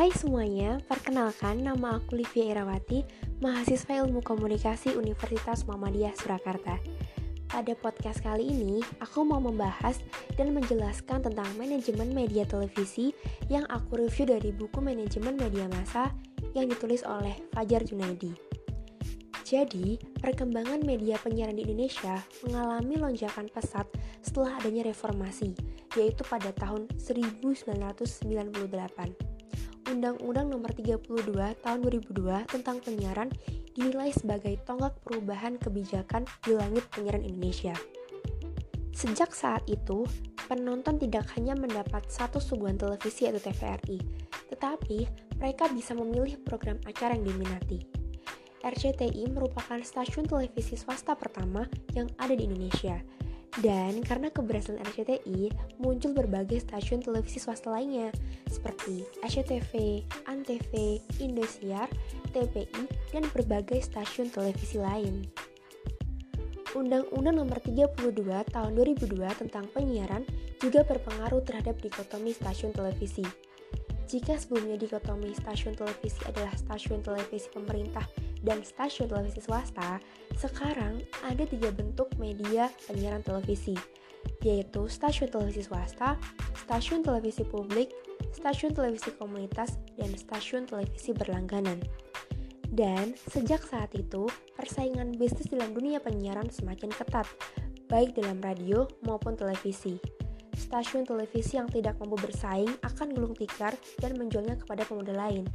[0.00, 3.04] Hai semuanya, perkenalkan nama aku Livia Irawati,
[3.44, 6.80] mahasiswa ilmu komunikasi Universitas Muhammadiyah Surakarta.
[7.44, 10.00] Pada podcast kali ini, aku mau membahas
[10.40, 13.12] dan menjelaskan tentang manajemen media televisi
[13.52, 16.08] yang aku review dari buku Manajemen Media Massa
[16.56, 18.32] yang ditulis oleh Fajar Junaidi.
[19.44, 23.84] Jadi, perkembangan media penyiaran di Indonesia mengalami lonjakan pesat
[24.24, 25.52] setelah adanya reformasi,
[25.92, 29.29] yaitu pada tahun 1998.
[29.90, 33.26] Undang-Undang Nomor 32 Tahun 2002 tentang penyiaran
[33.74, 37.74] dinilai sebagai tonggak perubahan kebijakan di langit penyiaran Indonesia.
[38.94, 40.06] Sejak saat itu,
[40.46, 43.98] penonton tidak hanya mendapat satu suguhan televisi atau TVRI,
[44.54, 44.98] tetapi
[45.42, 47.82] mereka bisa memilih program acara yang diminati.
[48.60, 51.64] RCTI merupakan stasiun televisi swasta pertama
[51.96, 53.00] yang ada di Indonesia,
[53.58, 55.50] dan karena keberhasilan RCTI,
[55.82, 58.14] muncul berbagai stasiun televisi swasta lainnya
[58.46, 61.90] seperti SCTV, ANTV, Indosiar,
[62.30, 65.26] TPI, dan berbagai stasiun televisi lain.
[66.70, 68.14] Undang-Undang Nomor 32
[68.54, 70.22] Tahun 2002 tentang penyiaran
[70.62, 73.26] juga berpengaruh terhadap dikotomi stasiun televisi.
[74.06, 78.06] Jika sebelumnya dikotomi stasiun televisi adalah stasiun televisi pemerintah
[78.40, 80.00] dan stasiun televisi swasta,
[80.36, 83.76] sekarang ada tiga bentuk media penyiaran televisi,
[84.40, 86.16] yaitu stasiun televisi swasta,
[86.64, 87.92] stasiun televisi publik,
[88.32, 91.80] stasiun televisi komunitas, dan stasiun televisi berlangganan.
[92.70, 97.26] Dan sejak saat itu, persaingan bisnis dalam dunia penyiaran semakin ketat,
[97.90, 99.98] baik dalam radio maupun televisi.
[100.54, 105.50] Stasiun televisi yang tidak mampu bersaing akan gulung tikar dan menjualnya kepada pemuda lain.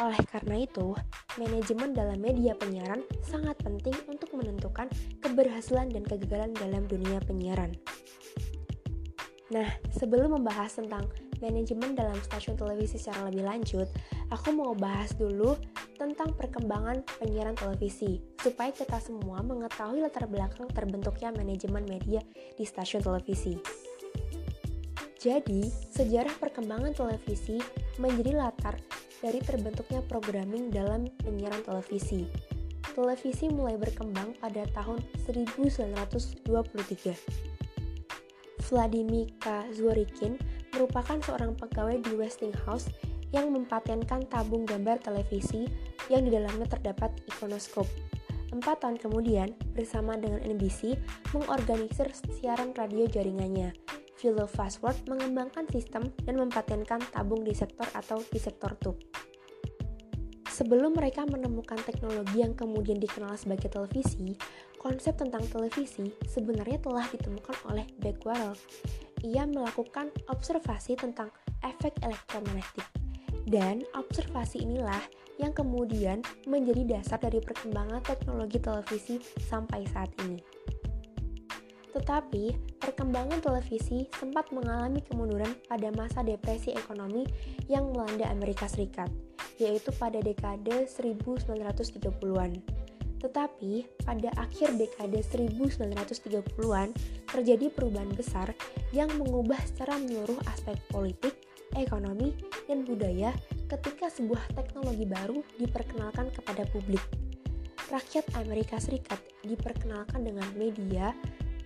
[0.00, 0.96] Oleh karena itu,
[1.36, 4.88] manajemen dalam media penyiaran sangat penting untuk menentukan
[5.20, 7.72] keberhasilan dan kegagalan dalam dunia penyiaran.
[9.54, 11.06] Nah, sebelum membahas tentang
[11.38, 13.86] manajemen dalam stasiun televisi secara lebih lanjut,
[14.34, 15.54] aku mau bahas dulu
[15.94, 22.20] tentang perkembangan penyiaran televisi, supaya kita semua mengetahui latar belakang terbentuknya manajemen media
[22.58, 23.54] di stasiun televisi.
[25.16, 27.58] Jadi, sejarah perkembangan televisi
[27.98, 28.76] menjadi latar
[29.26, 32.30] dari terbentuknya programming dalam penyiaran televisi.
[32.94, 36.46] Televisi mulai berkembang pada tahun 1923.
[38.70, 39.66] Vladimir K.
[39.74, 40.38] Zworykin
[40.70, 42.86] merupakan seorang pegawai di Westinghouse
[43.34, 45.66] yang mempatenkan tabung gambar televisi
[46.06, 47.90] yang di dalamnya terdapat ikonoskop.
[48.54, 50.94] Empat tahun kemudian, bersama dengan NBC,
[51.34, 52.06] mengorganisir
[52.38, 53.74] siaran radio jaringannya,
[54.16, 58.98] Philo Fastword mengembangkan sistem dan mempatenkan tabung di sektor atau di sektor tube.
[60.48, 64.32] Sebelum mereka menemukan teknologi yang kemudian dikenal sebagai televisi,
[64.80, 68.56] konsep tentang televisi sebenarnya telah ditemukan oleh Becquerel.
[69.20, 71.28] Ia melakukan observasi tentang
[71.60, 72.88] efek elektromagnetik.
[73.44, 75.04] Dan observasi inilah
[75.36, 80.40] yang kemudian menjadi dasar dari perkembangan teknologi televisi sampai saat ini.
[81.96, 87.24] Tetapi, perkembangan televisi sempat mengalami kemunduran pada masa depresi ekonomi
[87.72, 89.08] yang melanda Amerika Serikat,
[89.56, 92.52] yaitu pada dekade 1930-an.
[93.16, 93.72] Tetapi,
[94.04, 96.92] pada akhir dekade 1930-an,
[97.32, 98.52] terjadi perubahan besar
[98.92, 101.32] yang mengubah secara menyeluruh aspek politik,
[101.80, 102.36] ekonomi,
[102.68, 103.32] dan budaya
[103.72, 107.00] ketika sebuah teknologi baru diperkenalkan kepada publik.
[107.88, 111.16] Rakyat Amerika Serikat diperkenalkan dengan media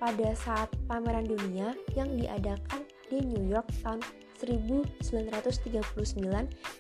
[0.00, 4.00] pada saat pameran dunia yang diadakan di New York tahun
[4.41, 5.77] 1939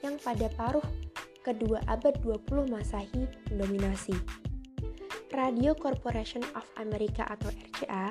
[0.00, 0.86] yang pada paruh
[1.44, 4.16] kedua abad 20 Masehi mendominasi.
[5.30, 8.10] Radio Corporation of America atau RCA,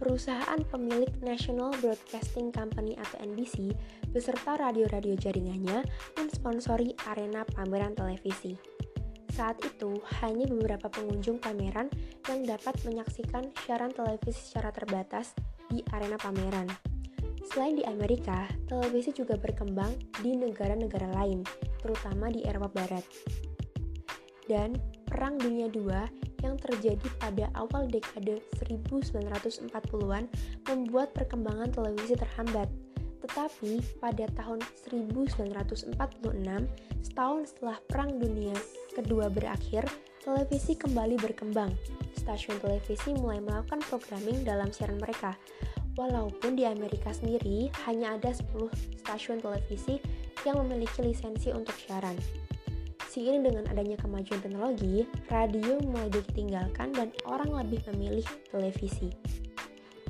[0.00, 3.70] perusahaan pemilik National Broadcasting Company atau NBC,
[4.10, 5.86] beserta radio-radio jaringannya
[6.18, 8.75] mensponsori arena pameran televisi.
[9.36, 11.92] Saat itu, hanya beberapa pengunjung pameran
[12.24, 15.36] yang dapat menyaksikan siaran televisi secara terbatas
[15.68, 16.64] di arena pameran.
[17.52, 19.92] Selain di Amerika, televisi juga berkembang
[20.24, 21.44] di negara-negara lain,
[21.84, 23.04] terutama di Eropa Barat.
[24.48, 24.72] Dan
[25.04, 25.92] Perang Dunia II
[26.40, 30.32] yang terjadi pada awal dekade 1940-an
[30.64, 32.72] membuat perkembangan televisi terhambat.
[33.20, 35.92] Tetapi pada tahun 1946,
[37.04, 38.56] setahun setelah Perang Dunia
[38.96, 39.84] kedua berakhir,
[40.24, 41.76] televisi kembali berkembang.
[42.16, 45.36] Stasiun televisi mulai melakukan programming dalam siaran mereka.
[46.00, 48.72] Walaupun di Amerika sendiri hanya ada 10
[49.04, 50.00] stasiun televisi
[50.48, 52.16] yang memiliki lisensi untuk siaran.
[53.08, 59.08] Seiring dengan adanya kemajuan teknologi, radio mulai ditinggalkan dan orang lebih memilih televisi.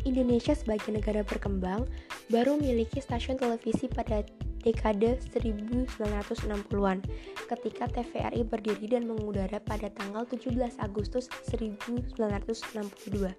[0.03, 1.87] Indonesia sebagai negara berkembang
[2.31, 4.23] baru memiliki stasiun televisi pada
[4.67, 6.99] dekade 1960-an
[7.47, 13.31] ketika TVRI berdiri dan mengudara pada tanggal 17 Agustus 1962.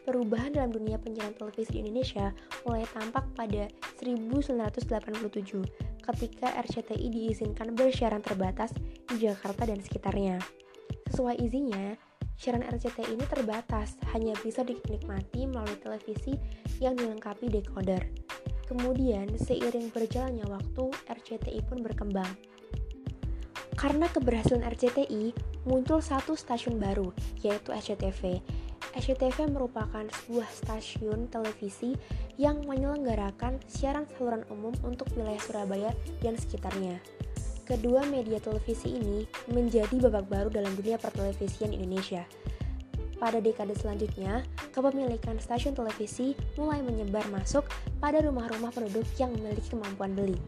[0.00, 2.32] Perubahan dalam dunia penyiaran televisi di Indonesia
[2.64, 3.68] mulai tampak pada
[4.00, 5.64] 1987
[6.00, 8.72] ketika RCTI diizinkan bersiaran terbatas
[9.08, 10.40] di Jakarta dan sekitarnya.
[11.12, 12.00] Sesuai izinnya,
[12.40, 16.34] siaran RCTI ini terbatas, hanya bisa dinikmati melalui televisi
[16.80, 18.19] yang dilengkapi decoder.
[18.70, 22.30] Kemudian, seiring berjalannya waktu, RCTI pun berkembang.
[23.74, 25.34] Karena keberhasilan RCTI,
[25.66, 27.10] muncul satu stasiun baru,
[27.42, 28.38] yaitu SCTV.
[28.94, 31.98] SCTV merupakan sebuah stasiun televisi
[32.38, 35.90] yang menyelenggarakan siaran saluran umum untuk wilayah Surabaya
[36.22, 37.02] dan sekitarnya.
[37.66, 42.22] Kedua media televisi ini menjadi babak baru dalam dunia pertelevisian Indonesia.
[43.20, 44.40] Pada dekade selanjutnya,
[44.72, 47.68] kepemilikan stasiun televisi mulai menyebar masuk
[48.00, 50.40] pada rumah-rumah penduduk yang memiliki kemampuan beli.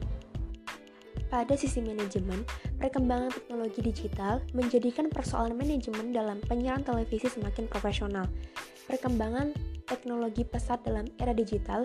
[1.28, 2.44] Pada sisi manajemen,
[2.80, 8.24] perkembangan teknologi digital menjadikan persoalan manajemen dalam penyiaran televisi semakin profesional.
[8.88, 9.52] Perkembangan
[9.84, 11.84] teknologi pesat dalam era digital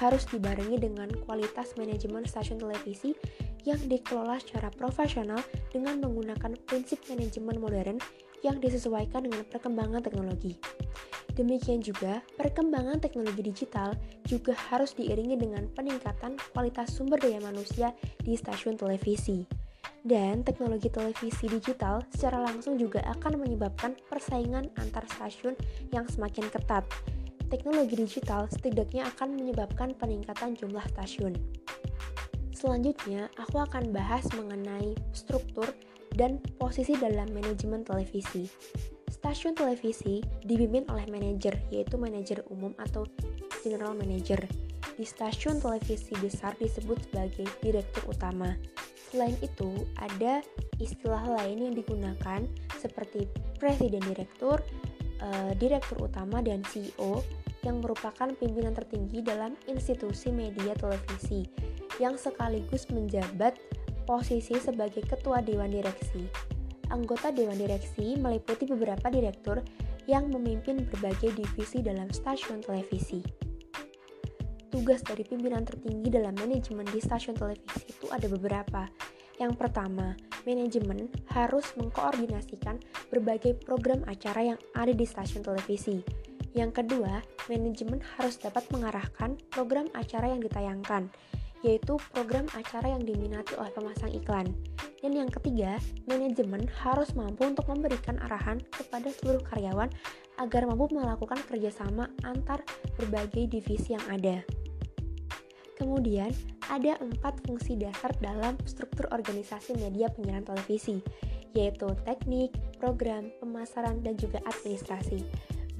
[0.00, 3.12] harus dibarengi dengan kualitas manajemen stasiun televisi
[3.68, 5.40] yang dikelola secara profesional
[5.72, 7.96] dengan menggunakan prinsip manajemen modern
[8.42, 10.58] yang disesuaikan dengan perkembangan teknologi.
[11.32, 13.96] Demikian juga, perkembangan teknologi digital
[14.28, 19.48] juga harus diiringi dengan peningkatan kualitas sumber daya manusia di stasiun televisi.
[20.02, 25.56] Dan teknologi televisi digital secara langsung juga akan menyebabkan persaingan antar stasiun
[25.94, 26.84] yang semakin ketat.
[27.48, 31.32] Teknologi digital setidaknya akan menyebabkan peningkatan jumlah stasiun.
[32.52, 35.70] Selanjutnya, aku akan bahas mengenai struktur
[36.16, 38.48] dan posisi dalam manajemen televisi.
[39.08, 43.06] Stasiun televisi dipimpin oleh manajer, yaitu manajer umum atau
[43.62, 44.40] general manager.
[44.98, 48.56] Di stasiun televisi besar disebut sebagai direktur utama.
[49.12, 50.40] Selain itu, ada
[50.80, 52.40] istilah lain yang digunakan
[52.80, 53.28] seperti
[53.60, 54.64] presiden direktur,
[55.20, 57.20] uh, direktur utama, dan CEO
[57.62, 61.46] yang merupakan pimpinan tertinggi dalam institusi media televisi
[62.00, 63.54] yang sekaligus menjabat
[64.02, 66.26] posisi sebagai ketua dewan direksi.
[66.92, 69.64] Anggota dewan direksi meliputi beberapa direktur
[70.10, 73.22] yang memimpin berbagai divisi dalam stasiun televisi.
[74.72, 78.88] Tugas dari pimpinan tertinggi dalam manajemen di stasiun televisi itu ada beberapa.
[79.40, 86.00] Yang pertama, manajemen harus mengkoordinasikan berbagai program acara yang ada di stasiun televisi.
[86.52, 91.08] Yang kedua, manajemen harus dapat mengarahkan program acara yang ditayangkan
[91.62, 94.50] yaitu program acara yang diminati oleh pemasang iklan.
[95.02, 99.90] Dan yang ketiga, manajemen harus mampu untuk memberikan arahan kepada seluruh karyawan
[100.38, 102.62] agar mampu melakukan kerjasama antar
[102.98, 104.46] berbagai divisi yang ada.
[105.74, 106.30] Kemudian,
[106.70, 111.02] ada empat fungsi dasar dalam struktur organisasi media penyiaran televisi,
[111.58, 115.26] yaitu teknik, program, pemasaran, dan juga administrasi.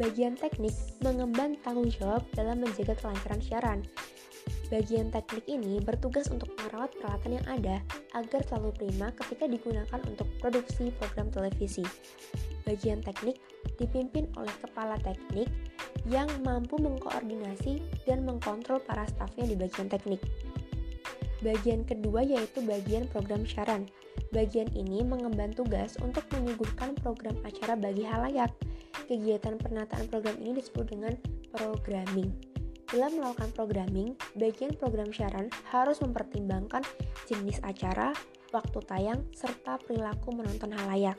[0.00, 0.74] Bagian teknik
[1.04, 3.80] mengemban tanggung jawab dalam menjaga kelancaran siaran,
[4.72, 7.76] Bagian teknik ini bertugas untuk merawat peralatan yang ada
[8.16, 11.84] agar selalu prima ketika digunakan untuk produksi program televisi.
[12.64, 13.36] Bagian teknik
[13.76, 15.52] dipimpin oleh kepala teknik
[16.08, 20.24] yang mampu mengkoordinasi dan mengkontrol para stafnya di bagian teknik.
[21.44, 23.84] Bagian kedua yaitu bagian program siaran.
[24.32, 28.48] Bagian ini mengemban tugas untuk menyuguhkan program acara bagi halayak.
[29.04, 31.12] Kegiatan penataan program ini disebut dengan
[31.52, 32.51] programming.
[32.92, 36.84] Dalam melakukan programming, bagian program siaran harus mempertimbangkan
[37.24, 38.12] jenis acara,
[38.52, 41.16] waktu tayang, serta perilaku menonton halayak.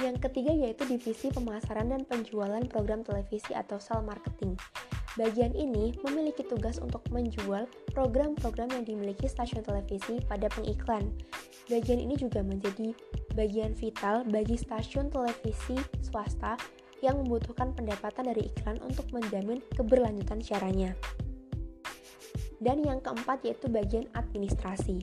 [0.00, 4.56] Yang ketiga yaitu divisi pemasaran dan penjualan program televisi atau sel marketing.
[5.20, 11.12] Bagian ini memiliki tugas untuk menjual program-program yang dimiliki stasiun televisi pada pengiklan.
[11.68, 12.96] Bagian ini juga menjadi
[13.36, 16.56] bagian vital bagi stasiun televisi swasta
[17.02, 20.94] yang membutuhkan pendapatan dari iklan untuk menjamin keberlanjutan siarannya.
[22.62, 25.02] Dan yang keempat yaitu bagian administrasi.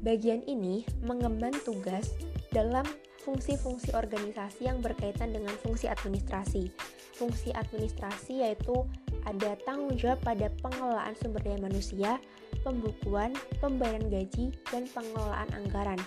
[0.00, 2.16] Bagian ini mengemban tugas
[2.48, 2.84] dalam
[3.24, 6.72] fungsi-fungsi organisasi yang berkaitan dengan fungsi administrasi.
[7.16, 8.84] Fungsi administrasi yaitu
[9.24, 12.20] ada tanggung jawab pada pengelolaan sumber daya manusia,
[12.60, 16.00] pembukuan, pembayaran gaji, dan pengelolaan anggaran.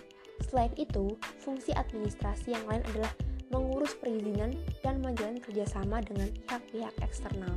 [0.46, 3.10] Selain itu, fungsi administrasi yang lain adalah
[3.50, 4.54] mengurus perizinan,
[4.98, 7.54] dan menjalin kerjasama dengan pihak-pihak eksternal.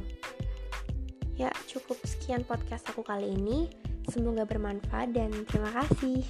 [1.41, 3.73] Ya, cukup sekian podcast aku kali ini.
[4.13, 6.21] Semoga bermanfaat dan terima kasih.